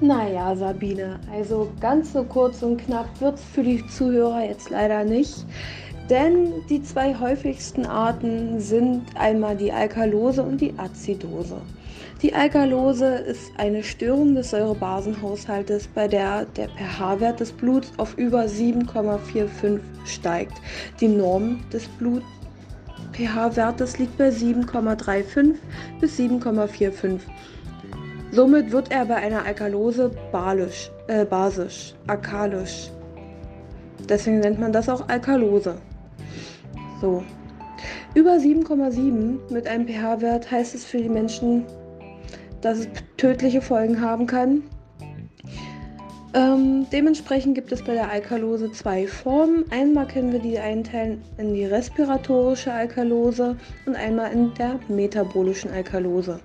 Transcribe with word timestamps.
Naja, 0.00 0.54
Sabine, 0.54 1.18
also 1.32 1.72
ganz 1.80 2.12
so 2.12 2.22
kurz 2.22 2.62
und 2.62 2.76
knapp 2.76 3.08
wird 3.18 3.36
es 3.36 3.44
für 3.44 3.62
die 3.62 3.86
Zuhörer 3.86 4.44
jetzt 4.44 4.68
leider 4.68 5.04
nicht. 5.04 5.46
Denn 6.10 6.52
die 6.68 6.82
zwei 6.82 7.18
häufigsten 7.18 7.86
Arten 7.86 8.60
sind 8.60 9.04
einmal 9.14 9.56
die 9.56 9.72
Alkalose 9.72 10.42
und 10.42 10.60
die 10.60 10.74
Azidose. 10.78 11.62
Die 12.20 12.34
Alkalose 12.34 13.06
ist 13.06 13.50
eine 13.56 13.82
Störung 13.82 14.34
des 14.34 14.50
Säurebasenhaushaltes, 14.50 15.88
bei 15.88 16.06
der 16.06 16.44
der 16.44 16.68
pH-Wert 16.68 17.40
des 17.40 17.52
Bluts 17.52 17.90
auf 17.96 18.18
über 18.18 18.42
7,45 18.42 19.80
steigt. 20.04 20.54
Die 21.00 21.08
Norm 21.08 21.60
des 21.72 21.88
Blut 21.88 22.22
pH-Wertes 23.12 23.98
liegt 23.98 24.18
bei 24.18 24.28
7,35 24.28 25.54
bis 26.00 26.18
7,45. 26.18 27.20
Somit 28.36 28.70
wird 28.70 28.90
er 28.92 29.06
bei 29.06 29.14
einer 29.14 29.46
Alkalose 29.46 30.10
balisch, 30.30 30.90
äh, 31.06 31.24
basisch, 31.24 31.94
alkalisch. 32.06 32.90
Deswegen 34.10 34.40
nennt 34.40 34.60
man 34.60 34.74
das 34.74 34.90
auch 34.90 35.08
Alkalose. 35.08 35.76
So. 37.00 37.22
Über 38.14 38.38
7,7 38.38 39.50
mit 39.50 39.66
einem 39.66 39.88
pH-Wert 39.88 40.50
heißt 40.50 40.74
es 40.74 40.84
für 40.84 40.98
die 40.98 41.08
Menschen, 41.08 41.64
dass 42.60 42.80
es 42.80 42.88
tödliche 43.16 43.62
Folgen 43.62 44.02
haben 44.02 44.26
kann. 44.26 44.64
Ähm, 46.34 46.86
dementsprechend 46.92 47.54
gibt 47.54 47.72
es 47.72 47.82
bei 47.82 47.94
der 47.94 48.10
Alkalose 48.10 48.70
zwei 48.70 49.06
Formen. 49.06 49.64
Einmal 49.70 50.08
können 50.08 50.32
wir 50.32 50.40
die 50.40 50.58
einteilen 50.58 51.22
in 51.38 51.54
die 51.54 51.64
respiratorische 51.64 52.70
Alkalose 52.70 53.56
und 53.86 53.96
einmal 53.96 54.30
in 54.32 54.52
der 54.52 54.78
metabolischen 54.88 55.70
Alkalose. 55.70 56.38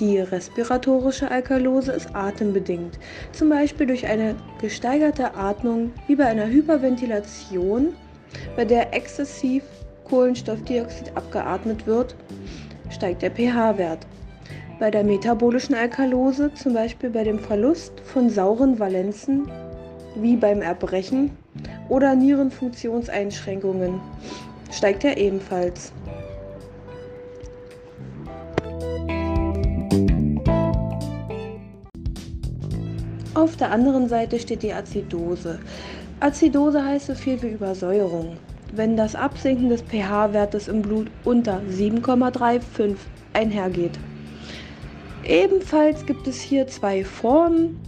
Die 0.00 0.18
respiratorische 0.18 1.30
Alkalose 1.30 1.92
ist 1.92 2.08
atembedingt, 2.14 2.98
zum 3.30 3.48
Beispiel 3.48 3.86
durch 3.86 4.06
eine 4.06 4.34
gesteigerte 4.60 5.36
Atmung 5.36 5.92
wie 6.08 6.16
bei 6.16 6.24
einer 6.26 6.46
Hyperventilation, 6.46 7.94
bei 8.56 8.64
der 8.64 8.92
exzessiv 8.92 9.62
Kohlenstoffdioxid 10.02 11.16
abgeatmet 11.16 11.86
wird, 11.86 12.16
steigt 12.90 13.22
der 13.22 13.30
pH-Wert. 13.30 14.06
Bei 14.80 14.90
der 14.90 15.04
metabolischen 15.04 15.76
Alkalose, 15.76 16.52
zum 16.54 16.74
Beispiel 16.74 17.10
bei 17.10 17.22
dem 17.22 17.38
Verlust 17.38 17.92
von 18.00 18.28
sauren 18.28 18.80
Valenzen, 18.80 19.48
wie 20.16 20.36
beim 20.36 20.60
Erbrechen 20.60 21.30
oder 21.88 22.16
Nierenfunktionseinschränkungen, 22.16 24.00
steigt 24.72 25.04
er 25.04 25.16
ebenfalls. 25.16 25.92
Auf 33.34 33.56
der 33.56 33.72
anderen 33.72 34.08
Seite 34.08 34.38
steht 34.38 34.62
die 34.62 34.72
Azidose. 34.72 35.58
Azidose 36.20 36.84
heißt 36.84 37.06
so 37.06 37.14
viel 37.16 37.42
wie 37.42 37.48
Übersäuerung. 37.48 38.36
Wenn 38.72 38.96
das 38.96 39.16
Absinken 39.16 39.68
des 39.70 39.82
pH-Wertes 39.82 40.68
im 40.68 40.82
Blut 40.82 41.10
unter 41.24 41.60
7,35 41.68 42.94
einhergeht. 43.32 43.98
Ebenfalls 45.24 46.06
gibt 46.06 46.28
es 46.28 46.40
hier 46.40 46.68
zwei 46.68 47.04
Formen, 47.04 47.80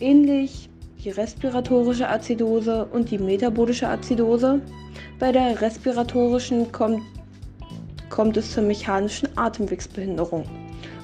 ähnlich 0.00 0.68
die 1.04 1.10
respiratorische 1.10 2.08
Azidose 2.08 2.86
und 2.86 3.12
die 3.12 3.18
metabolische 3.18 3.86
Azidose. 3.86 4.60
Bei 5.20 5.30
der 5.30 5.60
respiratorischen 5.60 6.72
kommt, 6.72 7.02
kommt 8.10 8.36
es 8.36 8.52
zur 8.52 8.62
mechanischen 8.62 9.28
Atemwegsbehinderung 9.36 10.44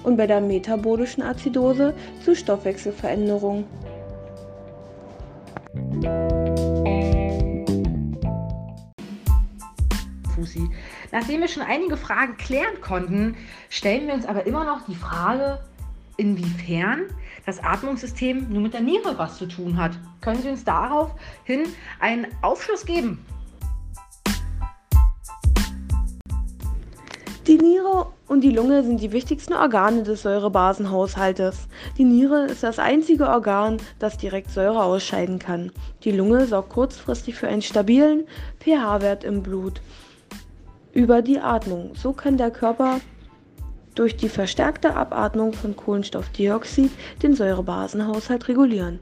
und 0.03 0.17
bei 0.17 0.27
der 0.27 0.41
metabolischen 0.41 1.23
Azidose 1.23 1.95
zu 2.25 2.35
Stoffwechselveränderungen. 2.35 3.65
Fussi. 10.35 10.69
Nachdem 11.13 11.41
wir 11.41 11.49
schon 11.49 11.63
einige 11.63 11.97
Fragen 11.97 12.37
klären 12.37 12.81
konnten, 12.81 13.37
stellen 13.69 14.07
wir 14.07 14.15
uns 14.15 14.27
aber 14.27 14.47
immer 14.47 14.65
noch 14.65 14.87
die 14.87 14.95
Frage, 14.95 15.61
inwiefern 16.17 17.03
das 17.47 17.63
Atmungssystem 17.63 18.49
nur 18.51 18.63
mit 18.63 18.75
der 18.75 18.81
Niere 18.81 19.19
was 19.19 19.39
zu 19.39 19.47
tun 19.47 19.77
hat. 19.77 19.93
Können 20.21 20.43
Sie 20.43 20.49
uns 20.49 20.65
daraufhin 20.65 21.65
einen 22.01 22.27
Aufschluss 22.43 22.85
geben? 22.87 23.25
Die 27.49 27.59
Niere 27.59 28.07
und 28.29 28.43
die 28.43 28.53
Lunge 28.53 28.85
sind 28.85 29.01
die 29.01 29.11
wichtigsten 29.11 29.53
Organe 29.53 30.05
des 30.05 30.23
Säurebasenhaushaltes. 30.23 31.67
Die 31.99 32.05
Niere 32.05 32.45
ist 32.45 32.63
das 32.63 32.79
einzige 32.79 33.29
Organ, 33.29 33.79
das 33.99 34.17
direkt 34.17 34.53
Säure 34.53 34.85
ausscheiden 34.85 35.41
kann. 35.41 35.73
Die 36.05 36.13
Lunge 36.13 36.47
sorgt 36.47 36.69
kurzfristig 36.69 37.35
für 37.35 37.49
einen 37.49 37.63
stabilen 37.63 38.29
pH-Wert 38.61 39.25
im 39.25 39.43
Blut 39.43 39.81
über 40.93 41.21
die 41.21 41.41
Atmung. 41.41 41.97
So 41.97 42.13
kann 42.13 42.37
der 42.37 42.53
Körper 42.53 43.01
durch 43.97 44.17
die 44.17 44.29
verstärkte 44.29 44.95
Abatmung 44.95 45.53
von 45.53 45.75
Kohlenstoffdioxid 45.75 46.93
den 47.25 47.35
Säurebasenhaushalt 47.35 48.47
regulieren. 48.47 49.01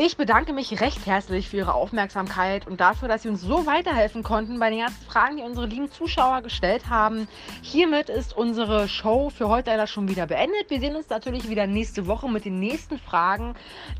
Ich 0.00 0.16
bedanke 0.16 0.52
mich 0.52 0.80
recht 0.80 1.06
herzlich 1.06 1.48
für 1.48 1.56
Ihre 1.56 1.74
Aufmerksamkeit 1.74 2.68
und 2.68 2.80
dafür, 2.80 3.08
dass 3.08 3.24
Sie 3.24 3.28
uns 3.28 3.40
so 3.40 3.66
weiterhelfen 3.66 4.22
konnten 4.22 4.60
bei 4.60 4.70
den 4.70 4.78
ganzen 4.78 5.04
Fragen, 5.04 5.38
die 5.38 5.42
unsere 5.42 5.66
lieben 5.66 5.90
Zuschauer 5.90 6.42
gestellt 6.42 6.88
haben. 6.88 7.26
Hiermit 7.62 8.08
ist 8.08 8.32
unsere 8.36 8.86
Show 8.86 9.30
für 9.30 9.48
heute 9.48 9.70
leider 9.70 9.88
schon 9.88 10.08
wieder 10.08 10.28
beendet. 10.28 10.70
Wir 10.70 10.78
sehen 10.78 10.94
uns 10.94 11.08
natürlich 11.08 11.48
wieder 11.48 11.66
nächste 11.66 12.06
Woche 12.06 12.30
mit 12.30 12.44
den 12.44 12.60
nächsten 12.60 12.96
Fragen, 12.96 13.56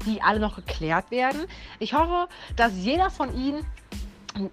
die 0.06 0.22
alle 0.22 0.38
noch 0.38 0.54
geklärt 0.54 1.10
werden. 1.10 1.46
Ich 1.80 1.94
hoffe, 1.94 2.28
dass 2.54 2.76
jeder 2.76 3.10
von 3.10 3.34
Ihnen 3.34 3.66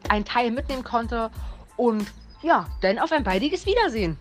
einen 0.10 0.26
Teil 0.26 0.50
mitnehmen 0.50 0.84
konnte 0.84 1.30
und 1.78 2.12
ja, 2.42 2.66
dann 2.82 2.98
auf 2.98 3.12
ein 3.12 3.24
baldiges 3.24 3.68
Wiedersehen. 3.68 4.18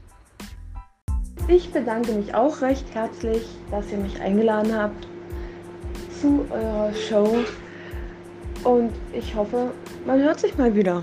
Ich 1.48 1.72
bedanke 1.72 2.12
mich 2.12 2.34
auch 2.34 2.60
recht 2.60 2.84
herzlich, 2.92 3.46
dass 3.70 3.90
ihr 3.90 3.98
mich 3.98 4.20
eingeladen 4.20 4.76
habt 4.76 5.06
zu 6.24 6.46
eurer 6.50 6.90
Show 6.94 7.36
und 8.64 8.90
ich 9.12 9.34
hoffe, 9.34 9.72
man 10.06 10.22
hört 10.22 10.40
sich 10.40 10.56
mal 10.56 10.74
wieder. 10.74 11.02